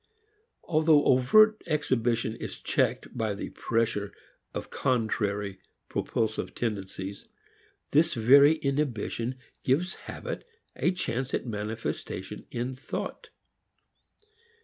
[0.63, 4.11] Although overt exhibition is checked by the pressure
[4.51, 7.27] of contrary propulsive tendencies,
[7.91, 10.43] this very inhibition gives habit
[10.75, 13.29] a chance at manifestation in thought.